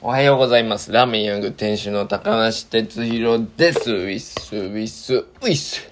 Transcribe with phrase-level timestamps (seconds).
[0.00, 0.92] おはようございます。
[0.92, 3.90] ラーメンヤング店主の高梨哲弘です。
[3.90, 5.88] ウィス、ウィス、ウィス、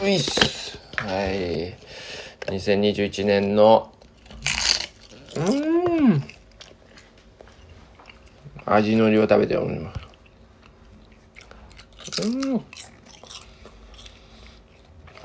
[0.00, 0.78] ウィス。
[0.96, 1.74] はい。
[2.46, 3.90] 2021年の、
[5.36, 6.22] うーん。
[8.66, 9.94] 味のりを食べておりま
[12.12, 12.22] す。
[12.22, 12.64] うん。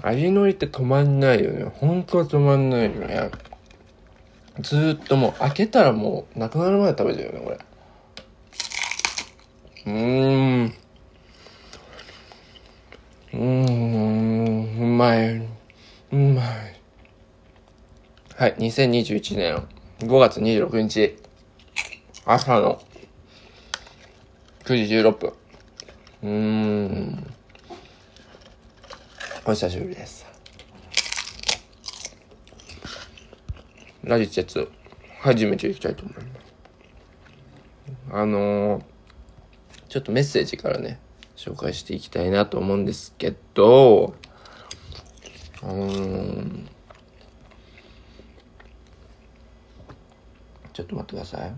[0.02, 1.66] 味のりって止まんないよね。
[1.66, 3.32] ほんと止まんないよね。
[4.62, 7.60] ずーっともう開けたらもうなくなるまで食べてるよね、これ。
[9.86, 10.74] うーん。
[13.34, 15.38] うーん、うまい。
[15.40, 16.82] うまい。
[18.36, 19.68] はい、2021年
[20.00, 21.18] 5月26日、
[22.26, 22.82] 朝の
[24.64, 25.34] 9時16分。
[26.24, 27.34] うーん。
[29.46, 30.26] お久しぶりです。
[34.06, 34.70] ラジチェツ、
[35.20, 36.28] 初めていきたいと思います。
[38.12, 38.93] あのー、
[39.94, 40.98] ちょっとメッセージからね、
[41.36, 44.16] 紹介していきたいなと思うんですけど、
[45.62, 46.68] うーん、
[50.74, 51.54] ちょっと待ってください。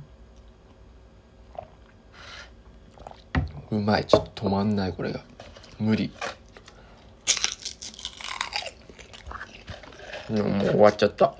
[3.71, 4.05] うまい。
[4.05, 5.23] ちょっと止まんない、これが。
[5.79, 6.11] 無理。
[10.29, 11.33] もう終わっちゃった。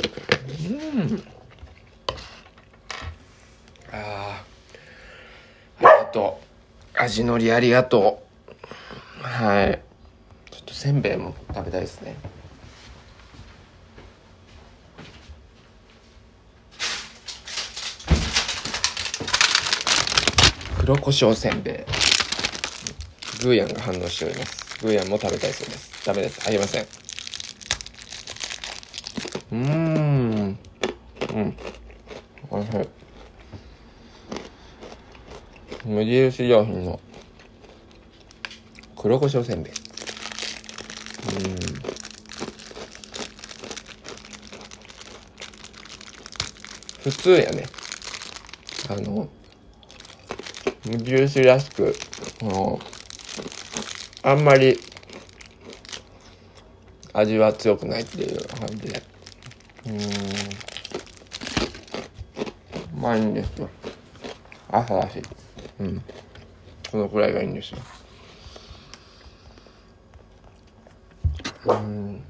[0.70, 0.70] う
[1.04, 1.24] ん。
[3.92, 4.55] ああ。
[7.06, 8.24] 味のりありがと
[9.22, 9.24] う。
[9.24, 9.80] はい。
[10.50, 12.16] ちょっとせんべいも食べたいですね。
[20.80, 21.76] 黒胡椒せんべい。
[23.44, 24.80] グーヤンが反応しております。
[24.82, 26.06] グーヤンも食べたいそうです。
[26.06, 26.42] ダメです。
[26.48, 26.84] ありません。
[26.84, 30.58] うーん。
[31.36, 31.58] うん。
[32.50, 32.72] おいしい。
[35.96, 37.00] 無印良品の
[38.98, 39.74] 黒胡椒せんべい。
[39.74, 41.56] うん。
[47.02, 47.64] 普通やね。
[48.90, 49.30] あの、
[50.84, 51.96] 無印らしく、
[52.42, 52.82] この、
[54.22, 54.78] あんまり
[57.14, 59.02] 味は強くないっていう感じで。
[59.88, 59.96] うん。
[59.96, 60.00] う
[63.00, 63.70] まいんですよ。
[64.70, 65.35] 朝だしい。
[65.80, 66.02] うん。
[66.92, 67.80] このくらいがいいんですよ。
[71.68, 72.24] うん。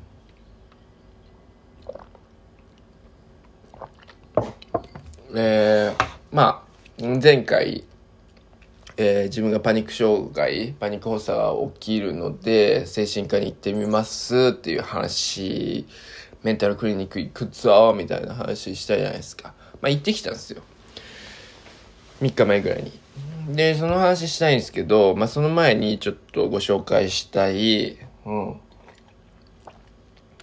[5.35, 6.63] えー、ま
[6.99, 7.83] あ、前回、
[8.97, 15.85] えー自分がパニック障害、パニック発作が起きるので、精神科に行ってみますっていう話、
[16.43, 19.53] メンタルクリニック行くぞみたいな話したじゃないですか。
[19.81, 20.61] まあ行ってきたんですよ。
[22.21, 23.04] 3日前ぐらいに。
[23.47, 28.59] で、その話したいんですけど、まあその前にちょっとご紹介したい、うん、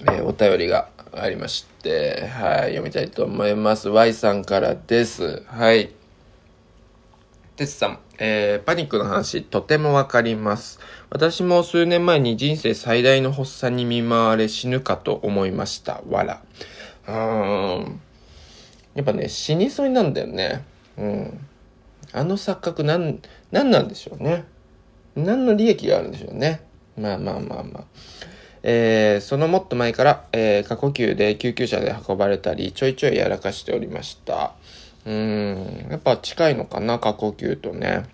[0.02, 3.88] えーお便りがありまして、はい、読みたいと思います。
[3.88, 5.42] Y さんからです。
[5.46, 5.90] はい。
[7.56, 10.78] てつさん、えーパニックの話、とてもわかります。
[11.10, 16.02] 私も数年前に人生最大の発作に見舞われ死ぬかと思いました。
[16.08, 16.42] わら。
[17.08, 18.00] うん。
[18.94, 20.64] やっぱね、死にそうになんだよね。
[20.96, 21.46] うん。
[22.12, 24.44] あの錯覚なん、なんなんでしょうね。
[25.16, 26.62] 何の利益があるんでしょうね。
[26.96, 27.84] まあまあまあまあ。
[28.64, 34.52] えーそのもっと前から、えー過呼吸で救急車で運ばれたり、ちょいちょいやらかしておりました。
[35.04, 38.04] うん、やっぱ近いのかな、過呼吸とね。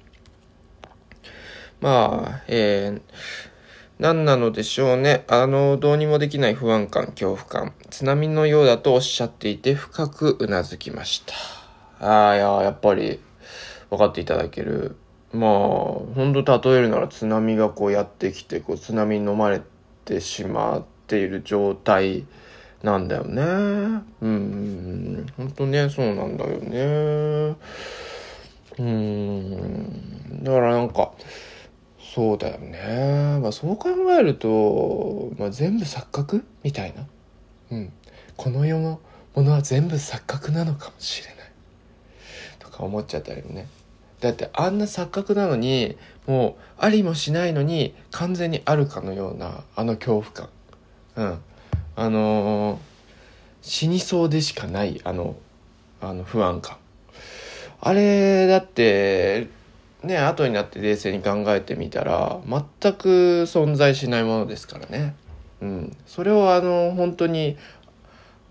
[1.80, 3.00] まあ、えー、
[3.98, 5.24] 何なのでしょうね。
[5.28, 7.72] あの、どうにもできない不安感、恐怖感。
[7.90, 11.34] 津波のようだとおっしゃっていて、深くうなずきました。
[12.06, 13.20] ああ、いや、やっぱり、
[13.90, 14.96] 分かっていただける。
[15.32, 19.60] まあ、本当例えるなら津波がこうやってきて、こう津波に飲まれ
[20.04, 22.24] てしまっている状態
[22.82, 23.42] なんだよね。
[24.22, 27.56] うん、本当ね、そうなんだよね。
[28.78, 31.12] うん、だからなんか、
[32.14, 33.38] そうだよね。
[33.40, 37.06] まあそう考えると、まあ全部錯覚みたいな。
[37.70, 37.92] うん。
[38.36, 39.00] この世の
[39.34, 41.37] ものは全部錯覚なのかもしれない。
[42.70, 43.66] とか思っちゃったりもね。
[44.20, 50.48] だってあんな錯覚なのに、もうありもしないのに完全にあるかのようなあの恐怖感。
[51.16, 51.38] うん。
[51.96, 52.78] あのー
[53.60, 55.36] 死にそうでしかないあの、
[56.00, 56.76] あの不安感。
[57.80, 59.48] あれだって、
[60.02, 65.16] ね、後になって冷静に考えてみたら、全く存在しないものですからね。
[65.60, 65.96] うん。
[66.06, 67.56] それをあの、本当に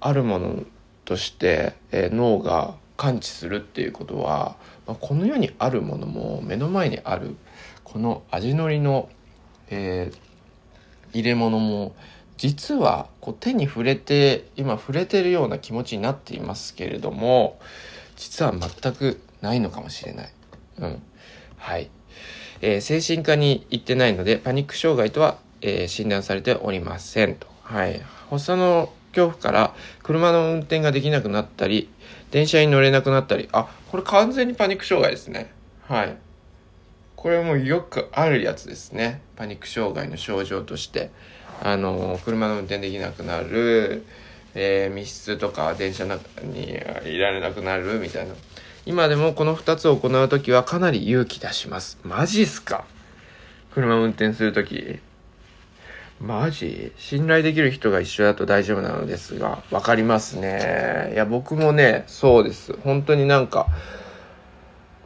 [0.01, 0.63] あるもの
[1.05, 7.35] として、えー脳が感知するっていうことは、まあ、この世にあるものも目の前にある
[7.83, 9.07] この味のりの、
[9.69, 10.17] えー、
[11.13, 11.95] 入れ物も
[12.37, 17.59] 実はこう手に触れて今触れてるような気持ちになっていますけれども
[18.15, 20.33] 実は全くないのかもしれない。
[20.79, 21.01] うん。
[21.57, 21.89] はい。
[22.61, 27.47] えー、精神科に行ってないのでパニック障害とは、えー、診断されておりませんと。
[27.61, 28.01] はい。
[28.29, 29.73] 発作の恐怖から
[30.03, 31.89] 車の運転ができなくなったり、
[32.31, 35.51] 電車に乗れなくなったり、あ、これ完全にパニック障害ですね。
[35.87, 36.17] はい。
[37.15, 39.21] これもよくあるやつですね。
[39.35, 41.09] パニック障害の症状として。
[41.63, 44.05] あの、車の運転できなくなる、
[44.53, 46.69] えー、密室とか電車中に
[47.05, 48.33] いられなくなるみたいな。
[48.85, 51.97] 今でもこの2つを行う時はかなり勇気出します。
[52.03, 52.85] マジっすか？
[53.73, 54.99] 車運転する時。
[56.19, 56.93] マジ？
[56.97, 61.11] 信頼できる人が一緒だと大丈夫なのですが、わかりますね。
[61.13, 62.73] いや、僕もね、そうです。
[62.83, 63.67] 本当になんか、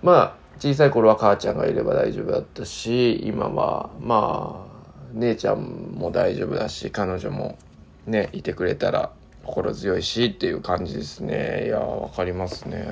[0.02, 4.72] まあ、小さい頃は母ちゃんがいれば大丈夫だったし、今は、まあ、
[5.13, 5.63] 姉ちゃん
[5.98, 7.58] も大丈夫だし、彼女も
[8.06, 9.12] ね、いてくれたら
[9.44, 11.66] 心強いしっていう感じですね。
[11.66, 12.88] いや、わかりますね。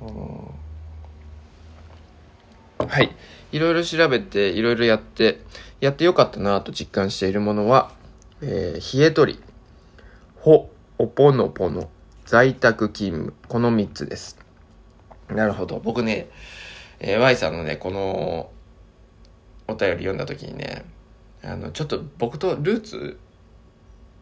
[0.00, 0.04] う
[2.84, 3.10] ん、はい。
[3.50, 5.40] いろいろ調べて、いろいろやって、
[5.80, 7.92] やってよかったなと実感しているものは、
[8.40, 9.40] えー、冷え取り、
[10.36, 11.88] ほ、おぽのぽの、
[12.24, 14.38] 在宅勤務、この3つです。
[15.28, 15.80] なるほど。
[15.82, 16.28] 僕ね、
[17.00, 18.50] えー、Y さんのね、この、
[19.66, 20.84] お便り読んだ時にね、
[21.42, 23.18] あの、ちょっと僕とルーツ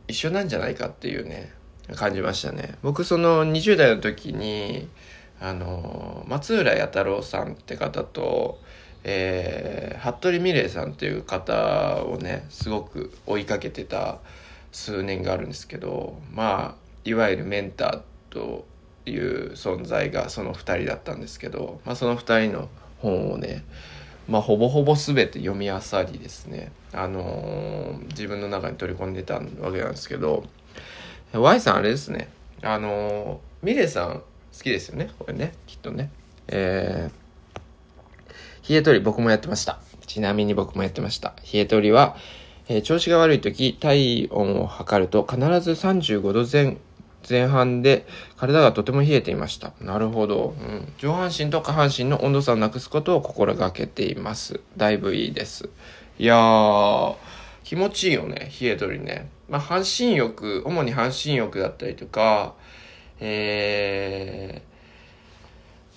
[0.09, 1.53] 一緒なんじゃないかっていうね、
[1.97, 2.77] 感じましたね。
[2.83, 4.89] 僕その20代の時に、
[5.41, 8.61] あの、松浦弥太郎さんって方と、
[9.05, 14.19] えー、服部美玲さんっていう方をねすごく追いかけてた
[14.71, 18.01] 数年があるんですけどまあいわゆるメンター
[18.31, 18.65] と
[19.07, 22.69] いう存在がその2人だったんですけど、まあ、その2人の
[22.99, 23.65] 本をね
[24.29, 25.75] まあ、ほぼほぼ全て読み漁
[26.11, 29.41] りですね、あのー、自分の中に取り込んでたわ
[29.73, 30.45] けなんですけど
[31.33, 32.29] Y さんあれですね。
[32.63, 34.23] あのー、ミレさん好
[34.63, 35.11] きですよね？
[35.19, 36.11] これねきっとね。
[36.49, 37.22] えー
[38.69, 39.79] 冷え取り僕もやってました。
[40.07, 41.35] ちなみに僕もやってました。
[41.53, 42.17] 冷え取りは、
[42.69, 46.77] えー、調子が悪い時、体温を測ると必ず35度前
[47.29, 48.07] 前半で
[48.37, 49.73] 体がとても冷えていました。
[49.81, 50.55] なるほど。
[50.61, 54.61] うん、上半身と下半身の温度差をなくすことを心がけています。
[54.77, 55.69] だいぶいいです。
[56.19, 57.17] いやー、
[57.65, 59.31] 気持ちいいよね、冷え取りね。
[59.49, 62.55] まあ、半身浴、主に半身浴だったりとか、
[63.21, 64.72] えー、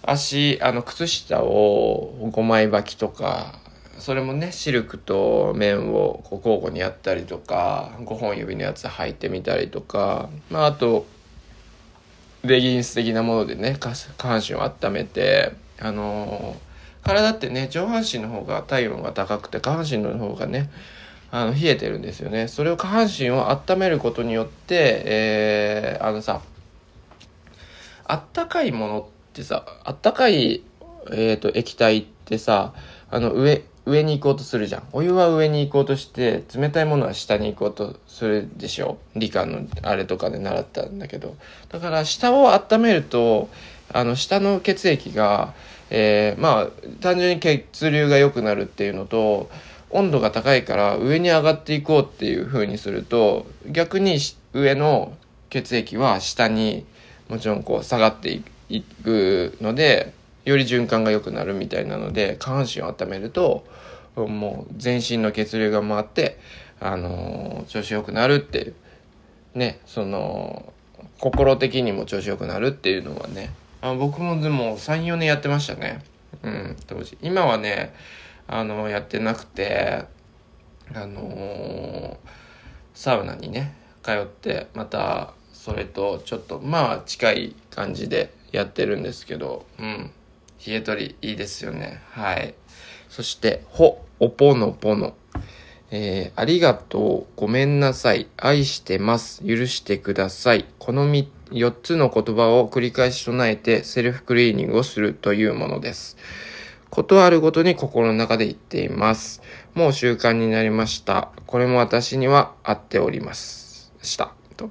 [0.07, 3.59] 足、あの、靴下を5枚履きとか、
[3.97, 11.05] それもね、シルクと綿をこう交互にやったりとか、5本指のやつ履いてみたりとか、まあ、あと、
[12.43, 16.55] レギンス的なものでね、下半身を温めて、あの、
[17.03, 20.69] 体ってね、上半身の方が体温が高くて、下半身の方がね、
[21.31, 22.47] あの、冷えてるんですよね。
[22.47, 26.41] それを下半身を温めることによって、えー、あのさ、
[28.07, 30.63] あったかいものってさ、あったかい、
[31.11, 32.73] えっ、ー、と、液体ってさ、
[33.09, 34.83] あの、上、上に行こうとするじゃん。
[34.93, 38.97] お湯は上に行こうとして、冷たいものは下に行こうとするでしょ。
[39.15, 41.35] 理科のあれとかで習ったんだけど。
[41.69, 43.49] だから、下を温めると、
[43.93, 45.53] あの、下の血液が、
[45.91, 46.67] えー、まあ、
[47.01, 49.49] 単純に血流が良くなるっていうのと、
[49.91, 54.17] 温度が高いから上に上がっていこうっていう風にすると、逆に
[54.53, 55.13] 上の
[55.49, 56.85] 血液は下に
[57.29, 58.54] もちろんこう下がっていく。
[58.69, 60.13] いくので
[60.45, 63.65] より循環が良くなるみたいなので下半身を温めると
[64.15, 66.39] もう全身の血流が回って
[66.79, 68.75] あの調子良くなるっていう
[69.55, 70.73] ねその
[71.19, 73.51] 心的にも調子良くなるっていうのはね。
[73.81, 76.03] あ僕もでも34年やってましたね。
[76.43, 77.17] うん当時。
[77.21, 77.93] 今はね
[78.47, 80.05] あのやってなくて
[80.93, 82.17] あの
[82.93, 85.33] サウナにね通ってまた
[85.65, 90.11] それとちょっとまあ近い感じでやってるんですけど、うん。
[90.63, 92.03] 冷え取りいいですよね。
[92.11, 92.53] はい。
[93.09, 95.15] そして、ほ、おぽのぽの。
[95.89, 100.65] えー、ありがとう、ごめんなさい、愛してます、許してください。
[100.77, 106.15] この4つの言葉を繰り返し唱えてセルフクリーニングをするというものです。
[106.91, 109.41] ことあるごとに心の中で言っています。
[109.73, 111.31] もう習慣になりました。
[111.47, 113.91] これも私には合っております。
[114.03, 114.31] した。
[114.55, 114.69] と。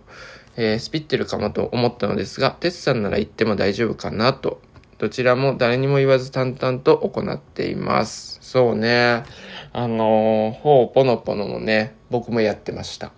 [0.56, 4.60] えー、スピってるかもと思ったのですが、テツさんなら言っても大丈夫かなと、
[4.98, 8.38] どちらも誰にも言わず淡々と行っています。
[8.40, 9.24] そうね。
[9.72, 13.10] あのー、ほうぽのぽのもね、僕もやってました。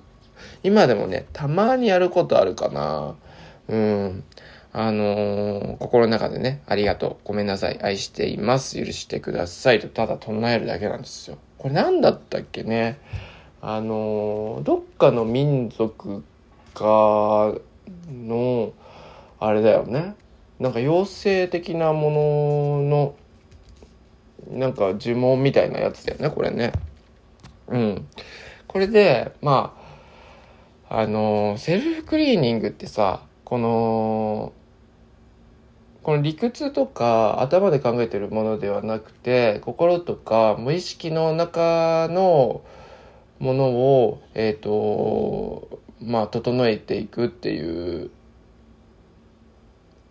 [0.62, 3.14] 今でもね、たまにやることあるかな。
[3.68, 4.24] うん。
[4.72, 11.38] あのー、心の中でね、ありがとう、ごめんなさい、愛しています、許してくださいと、ただ唱えるだけなんですよ。
[11.58, 12.98] これ何だったっけね。
[13.60, 16.24] あのー、どっかの民族
[16.76, 17.54] か
[18.10, 18.74] の、
[19.40, 20.14] あれだよね。
[20.60, 26.72] なんか妖精的なものの、なんか呪文みたいなやつだよね、これね。
[27.68, 28.06] うん。
[28.66, 29.74] これで、ま
[30.88, 34.52] あ、あの、セルフクリーニングってさ、この、
[36.02, 42.62] この理屈とか頭で考えてるものではなくて、心とか無意識の中の
[43.40, 48.10] ものを、えっ、ー、と、まあ、整えていくっていう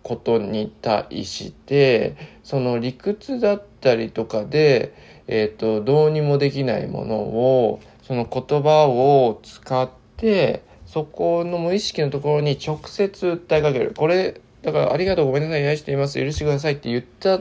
[0.03, 4.93] ことに対して、その理屈だったりとかで、
[5.27, 13.93] えっ、ー、と、どうにもできないものを、その言葉を使って、そこの無意識のところに直接訴えかける。
[13.97, 17.39] これ、だから、ありがとう、ごめんなさい、愛しています、許してくださいって言った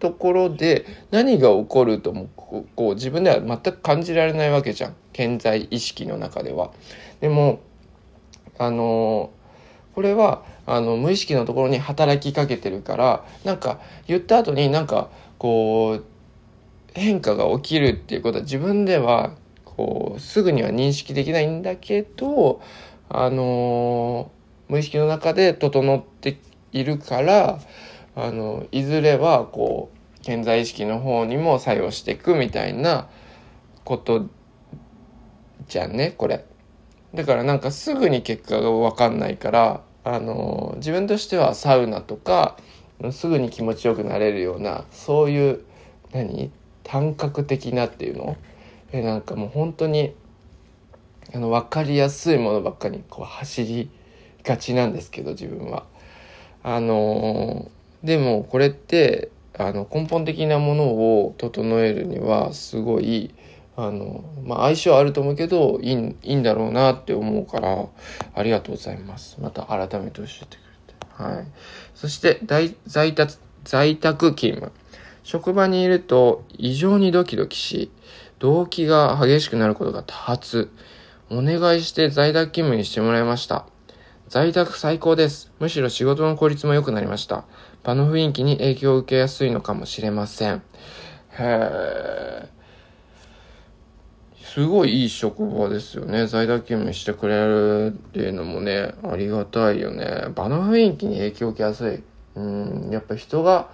[0.00, 4.96] ところで、何が起こるとも、こう、自分では全く感じられないわけじゃん。
[5.12, 6.72] 健在意識の中では。
[7.20, 7.60] でも、
[8.58, 9.30] あの
[9.94, 16.04] これは、あの、無意識のところに働きかけてるから、なんか、言った後になんか、こう、
[16.94, 22.60] 変化が起きるっていうことは自分ではこうすぐには認識できないんだけど
[23.08, 24.30] あの
[24.68, 26.38] 無意識の中で整って
[26.72, 27.60] いるから
[28.14, 29.90] あのいずれはこ
[30.20, 33.08] う健在意識の方にも作用していくみたいな
[33.84, 34.28] こと
[35.66, 36.44] じゃんねこれ。
[37.14, 42.56] だからなんかすぐに結果が分かんないからあの自分としてはサウナとか
[43.10, 45.64] すぐに気持ちよくなれるようなそういう
[46.12, 46.50] 何？
[46.84, 48.36] 感覚的なっていうの？
[48.92, 50.14] えなんかもう本当に
[51.34, 53.90] あの分かりやすいものばっかりこう走り
[54.44, 55.84] がちなんですけど自分は。
[56.64, 57.70] あの、
[58.04, 63.34] でもこれってあの根本的なものを整えるにはすごい
[63.76, 67.86] あの、まあ、相性あると思うけどいいいいんだろうなって思うから
[68.34, 69.38] ありがとうございます。
[69.40, 70.94] また改めて教えてくれて。
[71.22, 71.46] はい。
[71.94, 74.72] そして在宅在宅勤務。
[75.24, 77.92] 職場にいると異常にドキドキし、
[78.40, 80.70] 動機が激しくなることが多発。
[81.30, 83.66] お願いして在宅勤務にしてもらいました。
[84.28, 85.52] 在宅最高です。
[85.60, 87.44] むしろ仕事の効率も良くなりました。
[87.84, 90.62] 場の雰囲気に影響を受けやすいのかもしれません。
[91.30, 92.61] へー。
[94.52, 96.26] すごいいい職場ですよね。
[96.26, 100.26] 在宅勤務してくれるっていうのもね、ありがたいよね。
[100.34, 102.02] 場の雰囲気に影響を受けやすい。
[102.34, 103.70] うん、やっぱ人が、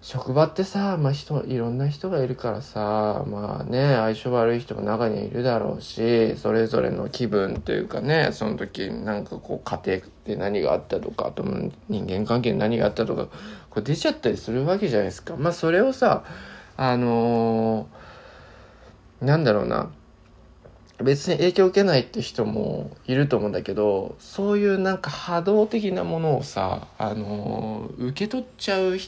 [0.00, 11.44] 職場ってさ、まあ人、いろんな人がいるからさ、まあね、相性悪い人が中にいるだろうし、それぞれの気分というかね、その時なんかこう家庭で何があったとか、あと
[11.88, 13.28] 人間関係で何があったとか、
[13.70, 15.36] これ出ちゃったりするわけじゃないですか。
[15.36, 16.24] まあそれをさ、
[16.76, 18.01] あのー、
[19.22, 19.90] なんだろうな、
[21.02, 28.98] 別に影響を受けないって人もいると思うんだけど、そういうなんか波動的なものをさ、あの、受け取っちゃう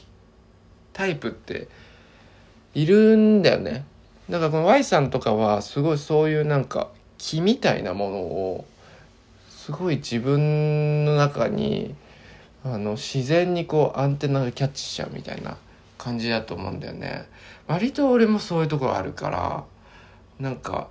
[0.93, 1.67] タイプって
[2.73, 3.85] いるんだよね。
[4.29, 8.65] だからこの Y さんとかはすごいそういうなんか気みたいなものを
[9.49, 11.93] すごい自分の中に
[12.63, 15.57] あの自然にこうアンテナがキャッチしちゃうみたいな
[15.97, 17.27] 感じだと思うんだよね。
[17.67, 19.63] 割と俺もそういうところあるから
[20.39, 20.89] なんか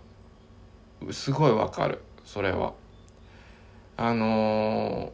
[1.10, 2.72] すごいわかるそれは。
[3.96, 5.12] あの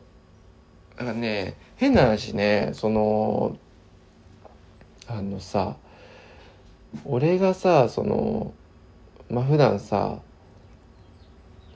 [0.97, 3.59] ー、だからね変な話ねその
[5.07, 5.77] あのさ
[7.05, 8.55] 俺がさその
[9.29, 10.21] まあ普段さ、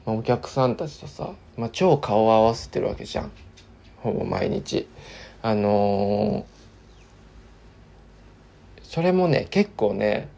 [0.07, 3.31] まあ、お客さんたちとさ、まあ、超顔を合わせてるわけじゃん
[3.99, 4.89] ほぼ毎日
[5.43, 10.29] あのー、それもね結構ね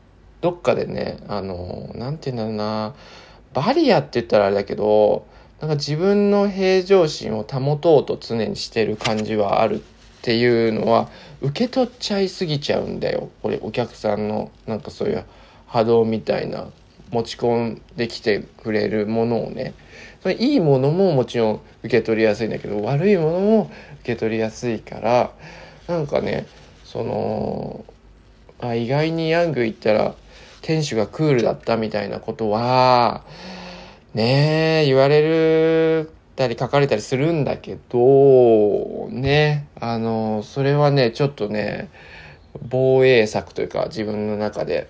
[0.41, 2.95] どっかでねあの、なんて言うんだろうな
[3.53, 5.27] バリアって言ったらあれだけど
[5.61, 9.83] なんか自分の平常心を保とうと常にしてる感じはあるっ
[10.23, 11.09] ていうのは
[11.41, 13.31] 受け取っちゃいすぎちゃうんだよ。
[13.43, 15.25] これお客さんのなんかそういう
[15.67, 16.69] 波動みたいな
[17.11, 19.73] 持ち込んできてくれるものをね。
[20.33, 25.31] いいものももちろん受け取りやすいんだけど悪いものも受け取りやすいから
[25.87, 26.47] なんかね
[26.85, 27.85] その
[28.61, 30.15] あ意外にヤング行ったら
[30.67, 33.23] 店主がクールだったみたいなことは
[34.15, 41.89] ねえ言われるたり書かれたりするんだけど、ね、あの、それはね、ちょっとね、
[42.69, 44.89] 防衛策というか自分の中で、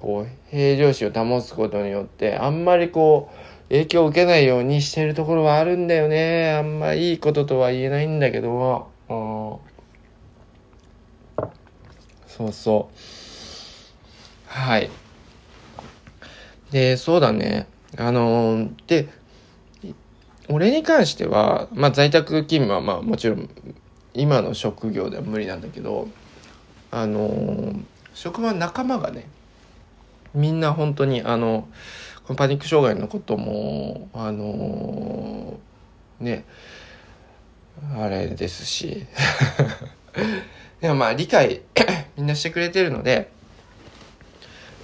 [0.00, 6.52] こう、平常心を保つことによって、あんまりこう、影響を受けないようにしてるところはあるんだよね。
[6.52, 9.68] あんまいいこととは言えないんだけど、うん
[12.26, 12.96] そうそう。
[14.46, 14.90] はい。
[16.70, 17.66] で、そうだね。
[17.96, 19.08] あの、で、
[20.48, 23.48] 俺に関しては、まあ在宅勤務はまあもちろん
[24.14, 26.08] 今の職業では無理なんだけど、
[26.90, 27.74] あの、
[28.14, 29.28] 職場仲間がね、
[30.34, 31.68] みんな本当にあの、
[32.24, 35.58] このパニック障害のことも、あの、
[36.20, 36.44] ね、
[37.96, 39.06] あれですし、
[40.80, 41.62] でもまあ理解
[42.16, 43.30] みんなしてくれてるので、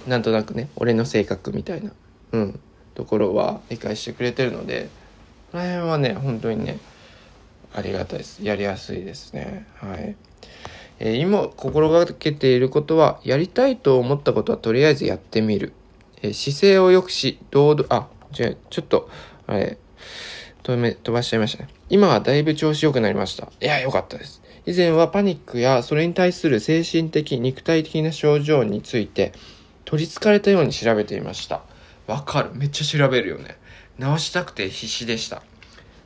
[0.07, 1.91] なんとなくね、俺の性格みたいな、
[2.31, 2.59] うん、
[2.93, 4.89] ところは理解してくれてるので、
[5.51, 6.79] この辺はね、本当にね、
[7.73, 8.43] ありがたいです。
[8.43, 9.67] やりやすいですね。
[9.75, 10.15] はい。
[10.99, 15.73] えー、今心がけていることは、やりたいと思ったことはとりあえずやってみる。
[16.21, 19.09] えー、姿勢を良くし、堂々、あ、じゃちょっと、
[19.47, 19.77] あれ、
[20.63, 21.69] 飛め、飛ばしちゃいましたね。
[21.89, 23.49] 今はだいぶ調子良くなりました。
[23.61, 24.41] いや、良かったです。
[24.65, 29.33] 以前はパニックやそれに対する精神的、肉体的な症状について、
[29.95, 31.61] 取り憑かれたように調べていました。
[32.05, 32.49] わかる。
[32.53, 33.57] めっちゃ調べるよね。
[33.97, 35.41] 直したくて必死でした。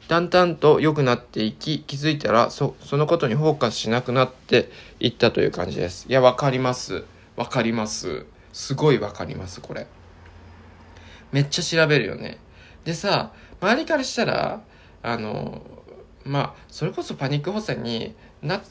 [0.07, 4.69] だんだんと良くなっていき、気づいたら、そ、そのことにフォーカスしなくなって
[4.99, 6.05] いったという感じです。
[6.07, 7.03] いや、わかります。
[7.35, 8.27] わかります。
[8.53, 9.87] すごいわかります、これ。
[11.31, 12.37] めっちゃ調べるよね。
[12.85, 14.61] でさ、周りからしたら、
[15.01, 15.63] あの、
[16.25, 18.61] まあ、それこそパニック発作になっ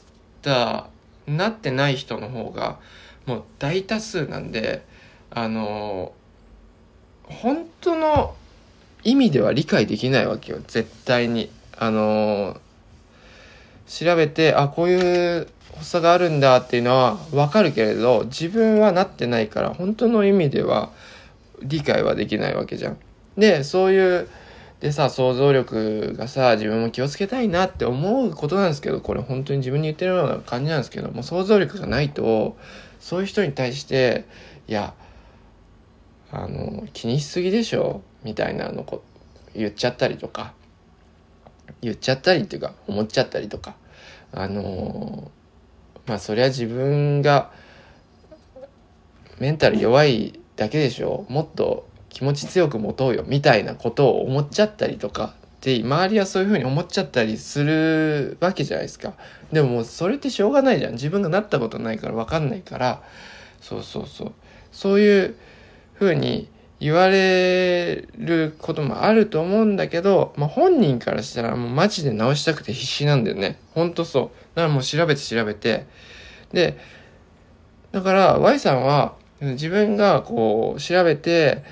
[0.41, 0.87] た、
[1.27, 2.79] なってない人の方が、
[3.25, 4.87] もう大多数なんで、
[5.31, 6.13] あの
[7.23, 8.35] 本当の
[9.03, 12.59] 意味では理解できないわけよ絶対にあの
[13.87, 20.91] 調べてあこういう発作があるんだっていうのは分かるけれど自分はなってないから本当の意味では
[21.61, 22.97] 理解はできないわけじゃん。
[23.37, 24.27] でそういう
[24.81, 32.57] でさ想像力がさ自分も気をつけたいなって思うことなんですけどこれ本当に自分に言ってるような感じなんですけども想像力がないと
[32.99, 34.25] そういう人に対して
[34.67, 34.93] いや
[36.31, 38.01] あの気にしすぎでしょ？
[38.23, 39.03] みたいなのこ
[39.55, 40.53] 言っちゃったりとか。
[41.81, 43.75] 言っちゃったりっていうか思っちゃったりとか。
[44.31, 45.31] あの
[46.05, 47.51] まあそりゃ自分が
[49.39, 51.25] メンタル弱いだけでしょ？
[51.29, 53.23] もっと気持ち強く持とうよ。
[53.27, 55.33] みたいなことを思っちゃったりとか。
[55.61, 59.13] で周りはそういうふうに思っちゃったりするわけじゃないですか。
[59.51, 60.93] でももうそれってしょうがないじゃん。
[60.93, 63.03] 自分がなったことないから分かんないから。
[63.61, 64.31] そうそうそう。
[64.71, 65.35] そういう
[65.99, 73.59] ふうに言われることもあると思うんだけど、まあ、本人からしたらもうマジで直したくて必死なんだよね。
[73.73, 74.55] ほんとそう。
[74.55, 75.85] だからもう調べて調べて。
[76.53, 76.77] で、
[77.91, 81.63] だから Y さんは自分がこう調べて、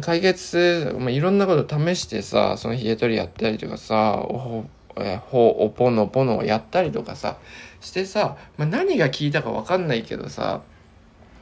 [0.00, 4.64] 解決、まあ、いろんなこと試してさ、そのヒゲ取りやったりとかさ、お
[4.96, 7.38] えほおぽのぽのをやったりとかさ、
[7.80, 10.62] してさ、まあ、何が効いたかわかんないけどさ、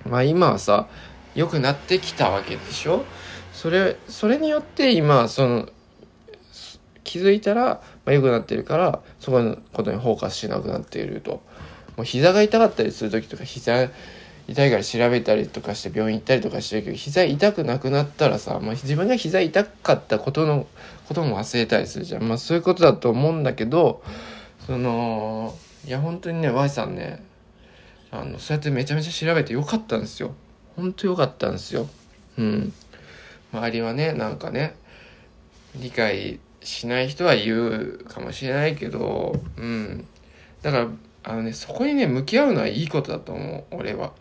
[0.09, 0.89] まあ今はさ、
[1.35, 3.05] 良くなってきたわけでしょ？
[3.53, 5.69] それ、それによって今、その、
[7.05, 11.43] 気づいたら、まあ、良くなってるから、そこのことにフォーカスしなくなっていると。
[11.97, 13.91] もう膝が痛かったりする時とか、膝
[14.49, 20.67] 痛いから調べたりとかして病院行ったりとかしてるけど、膝痛くなくなったらさ、まあ、自分が膝痛かったことの、
[21.07, 22.23] ことも忘れたりするじゃん。
[22.23, 24.03] まあそういうことだと思うんだけど、
[24.67, 25.55] その、
[25.87, 27.23] いや本当にね、Y さんね、
[28.11, 30.35] あの、そうやってめちゃめちゃ調べてよかったんですよ。
[30.77, 31.89] 本当よかったんですよ。
[32.39, 32.73] うん。
[33.53, 34.75] 周りはね、なんかね、
[35.77, 40.07] 理解しない人は言うかもしれないけど、うん。
[40.63, 40.89] だから、
[41.25, 44.13] あのね、そこにね、向き合うのはいいことだと思う、俺は。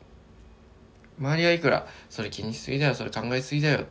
[1.20, 3.86] 周りはいくら、それ気にしすぎだよ、それ考えすぎだよ。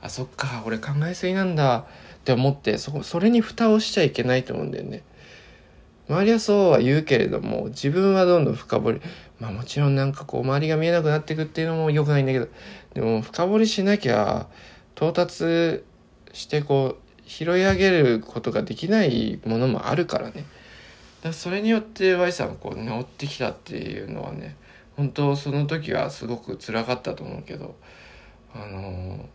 [0.00, 1.84] あ、そっか、俺考えすぎなんだっ
[2.24, 5.02] て思って、そ、それに蓋をしちゃいけないと思うんだよね。
[6.08, 9.00] 周りはそうは言うけれども、自分はどんどん深掘り。
[9.40, 12.48] まあもちろんなんかこう周りが見えなくなっていくっていうのも良くないんだけど、
[12.94, 14.48] でも深掘りしなきゃ
[14.96, 15.84] 到達
[16.32, 20.44] してこう拾い上げることができないものもあるからね。
[21.22, 24.56] だそれによって Y さんこう治ってきたっていうのはね、
[24.96, 27.76] 本当その時はすごく辛かったと思うけど、
[28.54, 29.28] あの、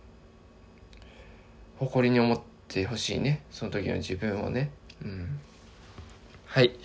[1.79, 3.43] 誇りに思ってほしいね。
[3.51, 4.71] その時の自分をね。
[5.03, 5.39] うん。
[6.53, 6.75] はい。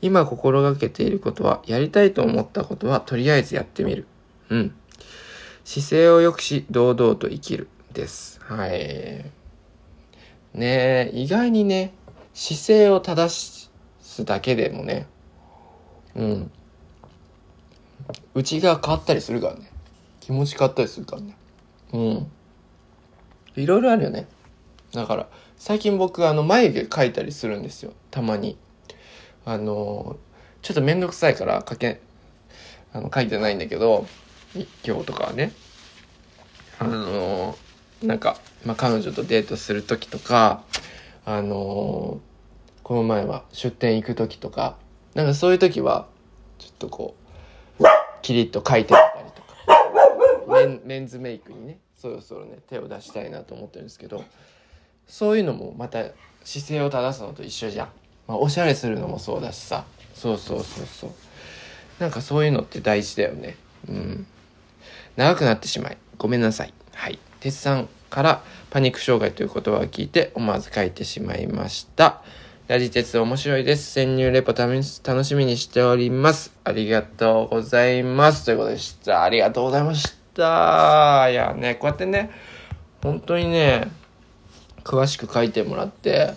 [0.00, 4.06] 今心がけていることは、やりたいと思ったことはとりあえずやってみる。
[4.48, 4.74] うん。
[5.64, 7.68] 姿勢を良くし、堂々と生きる。
[7.92, 8.40] です。
[8.42, 9.30] はい。
[10.54, 11.92] ね意外にね、
[12.32, 15.06] 姿勢を正すだけでもね、
[16.14, 16.50] うん。
[18.32, 19.70] 内側変わったりするからね。
[20.20, 21.36] 気持ち変わったりするからね。
[21.92, 22.30] うん。
[23.56, 24.26] いろいろあるよね。
[24.94, 27.92] だから、最近僕、あの、眉毛描いたりするんですよ。
[28.10, 28.56] たまに。
[29.48, 30.18] あの
[30.60, 32.02] ちょっと面倒くさいからかけ
[32.92, 34.06] あの書いてないんだけど
[34.84, 35.52] 今日とかはね。
[36.78, 37.56] あの
[38.02, 40.62] なんか、まあ、彼女とデートする時とか
[41.24, 42.20] あの
[42.82, 44.76] この前は出店行く時とか
[45.14, 46.06] なんかそういう時は
[46.58, 47.16] ちょっとこ
[47.80, 47.84] う
[48.20, 50.52] キリッと書いてみたりとか。
[50.52, 54.22] メンメンズメイクにねそろそろね手を出したいなと思ってるんですけど
[55.06, 56.04] そういうのもまた
[56.44, 57.88] 姿勢を正すのと一緒じゃん、
[58.28, 61.10] まあ、おしゃれするのもそうだしさそうそうそうそう
[61.98, 63.56] なんかそういうのって大事だよね
[63.88, 64.26] うん
[65.16, 72.22] 長くなってしまいごめんなさいはい鉄さんからパニック障害という言葉を聞いて思わず書いてしまいました
[72.68, 73.92] ラジ鉄面白いです。
[73.92, 76.52] 潜入レポ楽しみにしております。
[76.64, 78.44] ありがとうございます。
[78.44, 79.22] ということでした。
[79.22, 81.30] ありがとうございました。
[81.30, 82.30] いやね、こうやってね、
[83.02, 83.88] 本当にね、
[84.84, 86.34] 詳しく書いてもらって、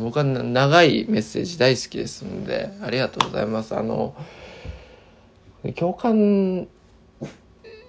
[0.00, 3.76] 僕は長いメッセージ大好きですので、ありがとうございます。
[3.76, 4.14] あの、
[5.76, 6.68] 共感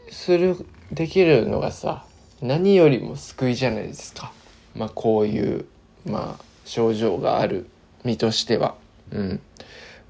[0.10, 0.58] する、
[0.91, 2.06] できるのがさ、
[2.41, 4.32] 何よりも救いじゃないですか。
[4.75, 5.65] まあこういう、
[6.06, 7.67] まあ症状がある
[8.04, 8.75] 身としては。
[9.12, 9.39] うん。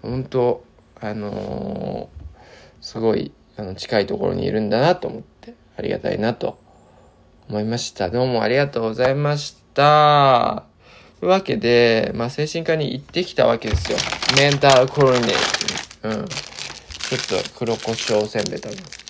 [0.01, 0.63] 本当
[1.01, 6.57] あのー、すごいあの近いところにいるんだなと思ってありがたいなと
[7.49, 8.09] 思いました。
[8.09, 10.68] どうもありがとうございました。
[11.21, 13.97] わけで、まあ、精神科に行ってきたわけですよ。
[14.37, 16.19] メンタルコロネー。
[16.19, 16.25] うん。
[16.27, 19.09] ちょっと黒胡椒せんべい食べます。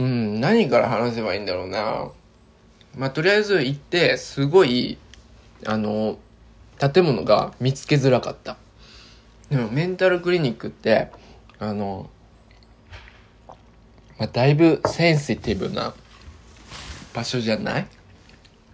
[0.00, 2.10] うん、何から話せばいいんだろうな。
[2.96, 4.98] まあ、とりあえず行って、すごい、
[5.66, 6.18] あの、
[6.78, 8.56] 建物が見つけづらかった。
[9.50, 11.10] でも、メンタルクリニックって、
[11.58, 12.08] あの、
[14.18, 15.94] まあ、だいぶセンシティブな
[17.14, 17.86] 場所じゃない？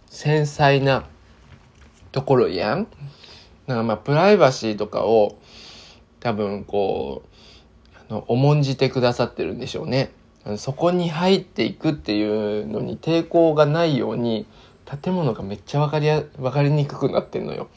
[0.09, 1.07] 繊細な
[2.13, 2.85] ところやん？
[2.85, 5.39] だからまあ、プライバシーとかを、
[6.21, 10.11] 多分こう、あの、重んじてくださってるんでしょうね。
[10.57, 14.47] そこに入っていくっていうのに抵抗がないように
[15.03, 17.69] 建物がめっちゃ分かりや分かりにくくなってんのよ。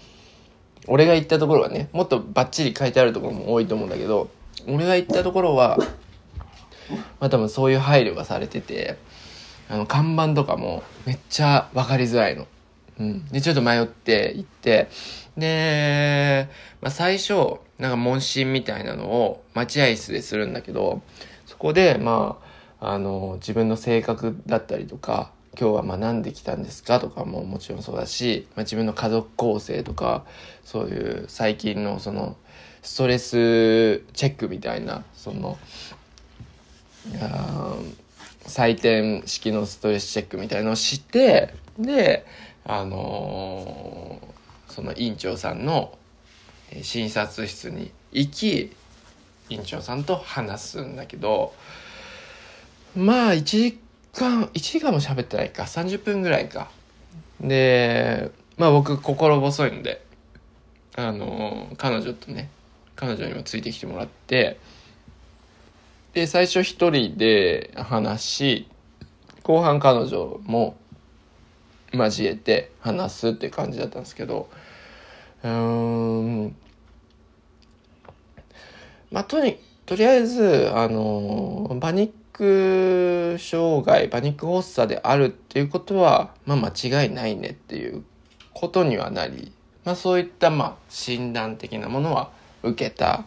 [0.88, 4.30] 俺が行ったところはねもっとバッチリ書いてあるところも多いと思うんだけど
[4.68, 5.78] 俺が行ったところは
[7.20, 8.98] まあ多分そういう配慮がされてて
[9.68, 12.48] あの看板とかもめっちゃ分かりづらいの。
[13.00, 14.90] うん、でちょっと迷って行って
[15.38, 16.50] で、
[16.82, 21.02] まあ、最初なんか問診みたいなのを待合室でするんだけど
[21.46, 22.49] そこでまあ
[22.80, 27.00] あの自分の性格だったりとか今日は学んできたんですか？
[27.00, 30.24] とかももちろんそうだし、まあ、自分の家族構成とか
[30.64, 32.38] そういう最近のその
[32.82, 35.58] ストレスチェックみたいなその
[38.46, 42.26] 採点式のストレスチェックみたいのをしてで
[42.64, 45.98] あのー、その院長さんの
[46.82, 48.72] 診察室に行き
[49.50, 51.54] 院長さんと話すんだけど
[52.96, 53.80] まあ、1時
[54.14, 56.72] 間、1時間も喋ってないか、30分ぐらいか。
[57.40, 60.02] で、まあ僕、心細いので、
[60.96, 62.50] あの、彼女とね、
[62.96, 64.60] 彼女にもついてきてもらって、
[66.14, 68.68] で、最初一人で話し、
[69.44, 70.76] 後半彼女も
[71.94, 74.50] 交えて話すって感じだったんですけど、
[75.44, 76.56] うん、
[79.12, 88.06] まあ、とに、とりあえず、あの、パニク障害、パニック発作であるっていうことは、まあ間違いないねっていう
[88.54, 89.52] ことにはなり、
[89.84, 92.32] まあそういったまあ診断的なものは
[92.64, 93.26] 受けた。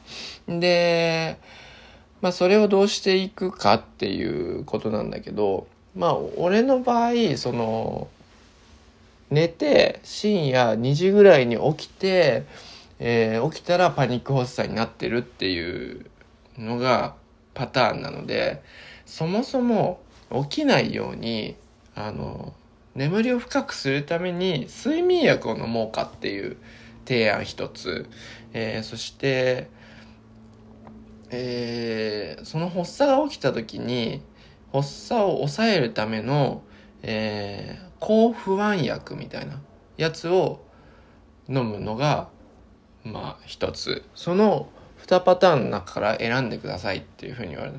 [0.49, 1.39] で、
[2.23, 8.09] まあそれをどうしていくかっていうことなんだけど、まあ俺の場合、その、
[9.31, 12.45] 寝て深夜2時ぐらいに起きて、
[12.99, 16.07] えー、起きたらパニック発作になってるっていう
[16.59, 17.15] のが
[17.55, 18.63] パターンなので、
[19.07, 20.01] そもそも
[20.49, 21.57] 起きないように
[21.95, 22.55] あの
[22.95, 26.57] 眠りを深くするために睡眠薬を飲もうかっていう
[27.07, 28.09] 提案一つ、
[28.53, 29.69] えー、そして、
[31.31, 34.23] えー、その発作が起きた時に
[34.73, 36.63] 発作を抑えるための、
[37.03, 39.61] えー、抗不安薬みたいな
[39.97, 40.65] やつを
[41.49, 42.29] 飲むのが
[43.05, 44.05] まあ一つ。
[44.15, 44.69] その
[45.07, 47.79] 2パターンの中から選んでくださいっていうふうに言われた。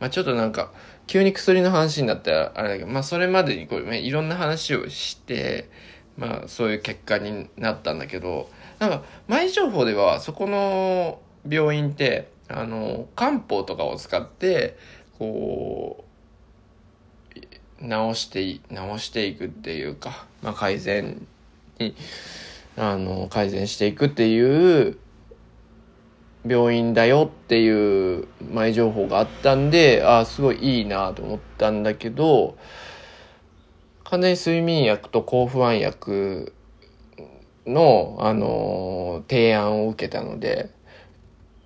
[0.00, 0.72] まあちょっとなんか、
[1.06, 5.68] 急に薬の話になったらあれだけど、まあそれまでにこう、ね、いろんな話をして、
[6.16, 14.76] まあそういう結果になったんだけど、なんか前情報ではそこの病院って、あの、漢方とかを使って、
[15.18, 16.04] こう、
[17.80, 18.42] 治して、
[18.74, 21.26] 治していくっていうか、まあ改善
[21.78, 21.94] に、
[22.76, 24.98] あの、改善していくっていう
[26.46, 32.56] 病院だよっていう前情報があったんで、ああ、すごいいいなと思ったんだけど、
[34.04, 36.52] 完全に睡眠薬と抗不安薬
[37.66, 40.70] の、あのー、提案を受けたので、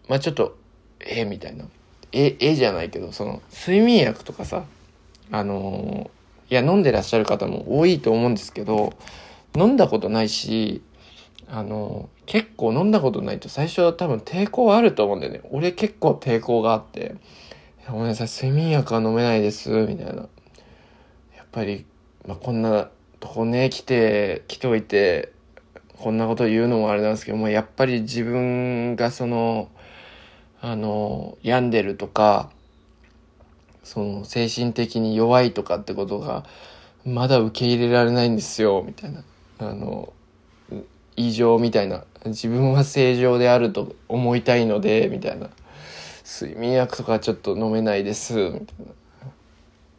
[0.09, 0.57] まあちょっと、
[1.01, 1.65] えみたいな。
[2.13, 4.65] え、えじゃないけど、その、睡眠薬とかさ、
[5.31, 8.93] あのー、いや、飲んでらっしゃる方も多いと思うんですけど、
[9.57, 10.83] 飲んだことないし、
[11.49, 15.41] あのー、結構飲んだことないと最初は多分抵抗あると思うんだよね。
[15.51, 17.15] 俺結構抵抗があって、
[17.89, 20.13] ごめんなさい、睡眠薬は飲めないです、みたいな。
[20.13, 21.87] やっぱり、
[22.27, 25.33] まあ、こんなとこね、来て、来ておいて、
[25.97, 29.71] こんなこと言うのもあれなんですけども、やっぱり自分がその、
[30.61, 32.51] あの、病んでるとか、
[33.83, 36.45] その、精神的に弱いとかってことが、
[37.07, 39.25] まだ受け入れられないんですよ、みたいな。
[39.61, 40.13] あの、
[41.19, 45.49] 異常みたいな自分は正常であると思いたいのでみたいな。
[46.29, 48.35] 睡眠薬とかちょっと飲めないです。
[48.35, 48.65] みたいな。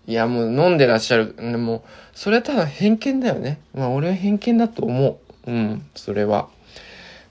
[0.06, 1.36] いやもう飲んでらっしゃる。
[1.36, 3.60] でもそれはただ偏見だよね。
[3.74, 5.52] まあ俺は偏見だと思う。
[5.52, 6.50] うんそれは。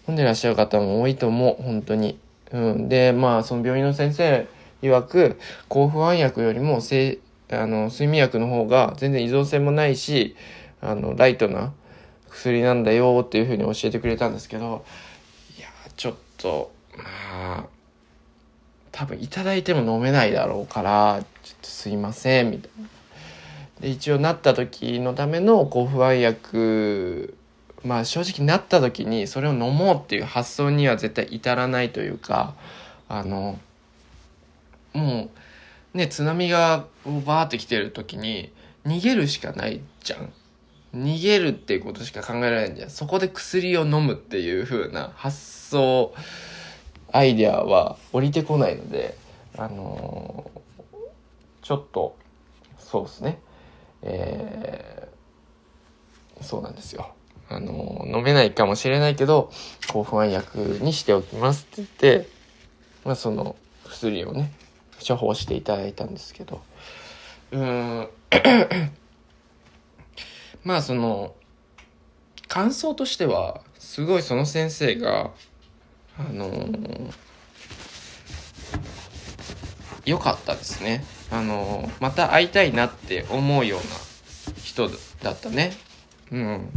[0.09, 1.63] 飲んでらっしゃる方も多いと思う。
[1.63, 2.19] 本当に。
[2.51, 4.49] うんでまあその病院の先生
[4.83, 7.19] 曰く抗不安薬よりもせ
[7.51, 10.37] あの睡眠薬の方が全然依存性もないし
[10.81, 11.73] あのライトな
[12.31, 14.85] 薬なんだよっていうふうに教えてくれたんですけど、
[15.59, 17.05] いや、ちょっと、ま
[17.61, 17.65] あ、
[18.93, 22.89] 多分いただいても飲めないだろうから、ちょっとすいません、みたいな。
[23.81, 27.37] で、一応なった時のための抗不安薬、
[27.85, 32.55] まあ正直なった時にそれを飲もうっていう発想には絶対至らないというか、
[33.09, 33.59] あの、
[34.93, 35.31] も
[35.95, 36.87] う、ね、津波が
[37.25, 38.53] バーって来てる時に
[38.85, 40.33] 逃げるしかないじゃん。
[40.95, 42.91] 逃げるっていうことしか考えられないんじゃん。
[42.91, 45.39] そこで薬を飲むっていう風な発
[45.71, 46.15] 想、
[47.13, 49.17] アイデアは降りてこないので、
[49.57, 50.99] あのー、
[51.63, 52.17] ちょっと、
[52.79, 53.39] そうですね。
[54.03, 57.13] えー、そうなんですよ。
[57.51, 59.51] あのー、飲めないかもしれないけど、
[59.93, 62.29] 抗不安薬にしておきますって言って、
[63.05, 64.53] まあその薬をね、
[65.07, 66.63] 処方していただいたんですけど、
[67.53, 68.09] うん、
[70.65, 71.35] まあその
[72.49, 75.31] 感想としてはすごいその先生が
[76.19, 76.69] あの
[80.05, 81.05] 良、かったですね。
[81.31, 83.85] あの、また会いたいなって思うような
[84.65, 84.89] 人
[85.23, 85.73] だったね。
[86.33, 86.71] うん。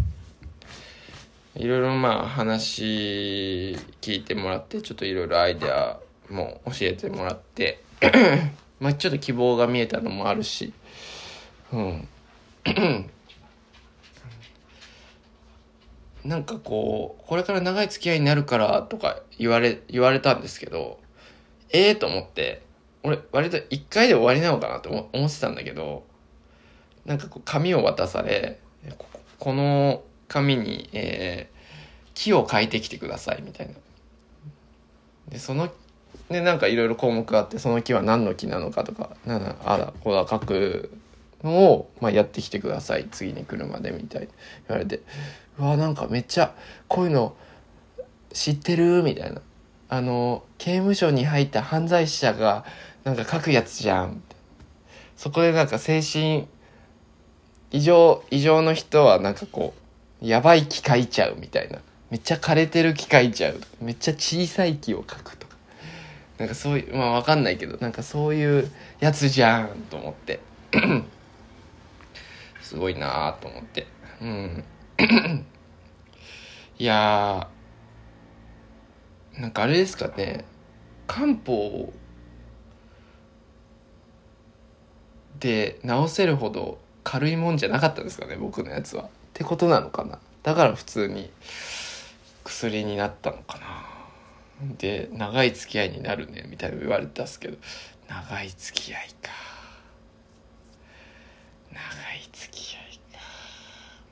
[1.55, 7.83] いろいろまあ話聞いてもらってちょっといろいろアイデアも教えてもらって
[8.79, 10.71] まあちょっと希望が見えたのもあるし
[11.73, 12.07] うん。
[16.23, 20.99] なんかこう、これから長い付き合いになるからとか言われ、言われたんですけど、
[21.69, 22.62] ええー、と思って、
[23.03, 26.03] 俺割と一回で終わりなのかなと思ってたんだけど、
[27.05, 28.60] なんかこう紙を渡され、
[29.39, 33.73] この紙に、えー、木を書いてきてくださいみたいな。
[35.29, 35.71] で、その、
[36.29, 40.91] で、なんかいろいろ項目があって、その木は何の木なのかとか、なん、あだ、こだ書く
[41.43, 43.08] のを、まあ、やってきてください。
[43.12, 44.27] 次に来るまでみたいに
[44.67, 45.01] 言われて、
[45.60, 46.54] うわなんかめっちゃ
[46.88, 47.36] こういうの
[48.34, 49.41] 知ってるみたいな。
[49.89, 52.63] あの刑務所に入った犯罪者が
[53.04, 54.23] なんか書くやつじゃん
[55.17, 56.47] そこでなんか精神
[57.71, 59.73] 異常異常の人はなんかこ
[60.21, 61.80] うやばい木書いちゃうみたいな。
[62.10, 63.60] めっちゃ枯れてる木書いちゃう。
[63.82, 65.56] めっちゃ小さい木を書くとか。
[66.38, 70.39] なんかそういうまあわかんないけどなんかそういうやつじゃんと思って。
[72.71, 73.86] すごいなーと思って
[74.21, 74.63] うん
[76.79, 80.45] いやー、なんかあれですかね、
[81.05, 81.91] 漢方
[85.38, 89.03] で治せるほど軽いもんじゃなかったですかね、僕のやつは。
[89.03, 90.19] ってことなのかな。
[90.41, 91.29] だから普通に
[92.45, 94.75] 薬になったのかな。
[94.77, 97.57] で、長い付き合いになるね、みたいな言われたんですけど、
[98.07, 99.29] 長い付き合いか。
[101.73, 103.19] 長い付き合いか。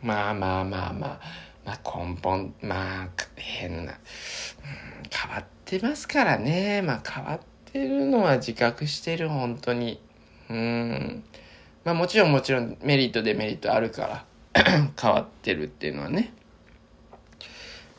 [0.02, 1.50] まあまあまあまあ。
[1.66, 3.98] まあ根本、まあ変な、うん、
[5.12, 6.82] 変わってますからね。
[6.82, 7.40] まあ変わっ
[7.72, 10.02] てるのは自覚してる、本当に。
[10.50, 11.24] うん。
[11.84, 14.64] まあもちろんもちろんメリットデメリットあるから
[15.00, 16.34] 変わってるっていうのはね。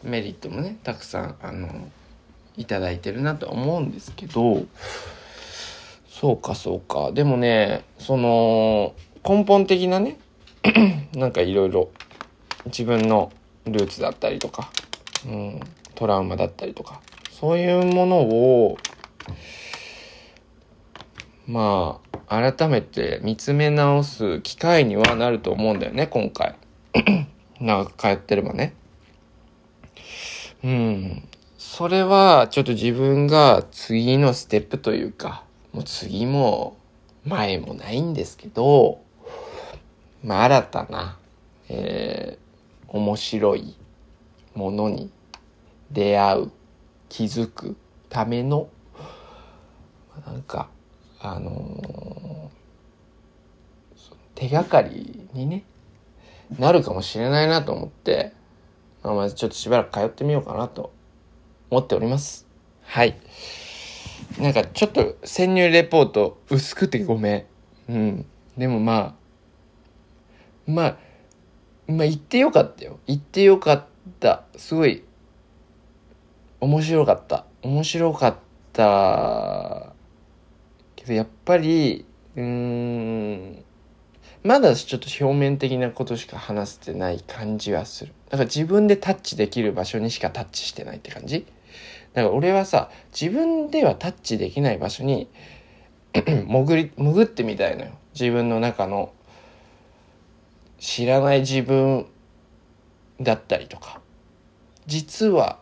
[0.03, 1.69] メリットもね、たくさん、あの、
[2.57, 4.65] いただいてるなとは思うんですけど、
[6.09, 7.13] そうかそうか。
[7.13, 8.95] でもね、その、
[9.27, 10.19] 根本的なね、
[11.15, 11.91] なんかいろいろ
[12.67, 13.33] 自分の
[13.67, 14.71] ルーツだったりとか、
[15.27, 15.61] うん、
[15.95, 18.79] トラウマだったりとか、そういうものを、
[21.47, 26.55] まあ、改めて見つめ直す機会にはなると思うんだよね、今回。
[27.61, 28.75] 長く通ってればね。
[30.65, 31.29] うん。
[31.59, 36.77] それは、ちょっと自分が次のステップというか、もう次も
[37.25, 39.01] 前もないんですけど、
[40.23, 41.19] まあ、新たな、
[41.69, 43.77] えー、面白い
[44.55, 45.11] ものに
[45.91, 46.51] 出会う、
[47.09, 47.77] 気づく
[48.09, 48.69] ための、
[50.27, 50.69] なんか、
[51.21, 55.65] あのー、手がかりにね、
[56.59, 58.33] なるかもしれないなと思って、
[59.03, 60.93] まあ、まずちょっとしばらく通ってみようかなと
[61.71, 62.47] 思っております。
[62.83, 63.19] はい。
[64.39, 67.35] なんかちょっと潜入レポート薄くてごめ
[67.89, 67.93] ん。
[67.93, 68.27] うん。
[68.57, 69.20] でもまあ、
[70.75, 70.97] まあ、
[71.87, 72.99] まあ言ってよかったよ。
[73.07, 73.85] 言ってよかっ
[74.21, 74.45] た。
[74.57, 75.05] すごい、
[76.61, 77.45] 面白かった。
[77.63, 78.37] 面白かっ
[78.73, 79.93] た。
[80.97, 82.05] けどやっぱり、
[82.37, 83.65] うーん、
[84.43, 88.13] まだちょっと表面的なことしか話せてない感じはする。
[88.31, 91.47] だから自分でタッチできる場所にしかタッチしてないって感じ
[92.15, 95.29] だから俺はさ、自分ではタッチできない場所に
[96.15, 97.93] 潜り、潜ってみたいのよ。
[98.19, 99.13] 自分の中の
[100.81, 102.07] 知らない自分
[103.21, 104.01] だったりとか。
[104.87, 105.61] 実は、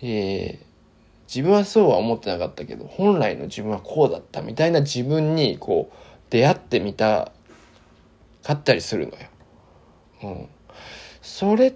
[0.00, 0.64] えー、
[1.26, 5.96] 自分はそうは思ってなかったけど、本来の自分はこうだったみたいな自分に、こう、
[6.30, 7.32] 出会ってみた
[8.42, 9.18] かったりするのよ。
[10.22, 10.48] うん。
[11.20, 11.74] それ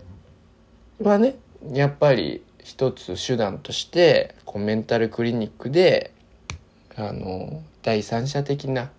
[1.03, 1.37] はね、
[1.73, 6.13] やっぱり一つ手段としてこうメンタルクリニックで
[6.97, 8.91] あの第三者的な、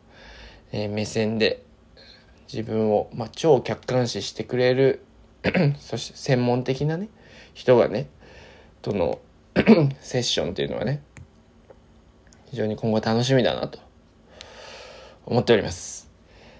[0.71, 1.63] えー、目線で
[2.51, 5.03] 自分を、まあ、超客観視してくれる
[5.79, 7.09] そして専門的なね
[7.53, 8.09] 人がね
[8.81, 9.19] との
[10.01, 11.03] セッションっていうのはね
[12.49, 13.79] 非常に今後楽しみだなと
[15.25, 16.09] 思っております。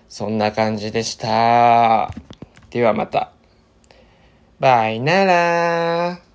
[0.08, 2.12] そんな感じでした。
[2.69, 3.32] ではまた。
[4.60, 6.28] バイなら